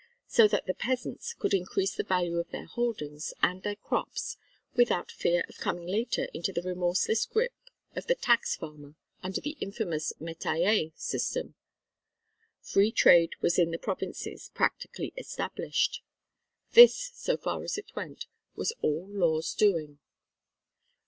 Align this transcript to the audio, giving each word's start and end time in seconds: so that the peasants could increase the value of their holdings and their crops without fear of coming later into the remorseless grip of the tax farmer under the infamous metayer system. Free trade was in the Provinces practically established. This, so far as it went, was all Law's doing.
so 0.27 0.47
that 0.47 0.65
the 0.65 0.73
peasants 0.73 1.31
could 1.35 1.53
increase 1.53 1.93
the 1.93 2.01
value 2.03 2.37
of 2.37 2.49
their 2.49 2.65
holdings 2.65 3.35
and 3.43 3.61
their 3.61 3.75
crops 3.75 4.35
without 4.73 5.11
fear 5.11 5.45
of 5.47 5.59
coming 5.59 5.85
later 5.85 6.27
into 6.33 6.51
the 6.51 6.63
remorseless 6.63 7.23
grip 7.27 7.53
of 7.95 8.07
the 8.07 8.15
tax 8.15 8.55
farmer 8.55 8.95
under 9.21 9.39
the 9.39 9.55
infamous 9.61 10.11
metayer 10.19 10.91
system. 10.95 11.53
Free 12.63 12.91
trade 12.91 13.33
was 13.41 13.59
in 13.59 13.69
the 13.69 13.77
Provinces 13.77 14.49
practically 14.55 15.13
established. 15.17 16.01
This, 16.71 17.11
so 17.13 17.37
far 17.37 17.61
as 17.63 17.77
it 17.77 17.91
went, 17.95 18.25
was 18.55 18.73
all 18.81 19.07
Law's 19.07 19.53
doing. 19.53 19.99